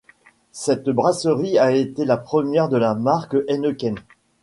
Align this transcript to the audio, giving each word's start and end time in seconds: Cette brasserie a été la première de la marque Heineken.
Cette 0.51 0.89
brasserie 0.89 1.59
a 1.59 1.73
été 1.73 2.05
la 2.05 2.17
première 2.17 2.69
de 2.69 2.77
la 2.77 2.95
marque 2.95 3.37
Heineken. 3.47 3.99